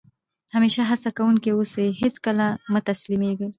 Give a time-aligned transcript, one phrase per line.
[0.55, 3.49] همېشه هڅه کوونکی اوسى؛ هېڅ کله مه تسلیمېږئ!